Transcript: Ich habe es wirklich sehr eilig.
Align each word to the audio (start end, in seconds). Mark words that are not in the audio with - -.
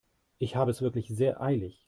Ich 0.39 0.55
habe 0.55 0.71
es 0.71 0.81
wirklich 0.81 1.09
sehr 1.09 1.41
eilig. 1.43 1.79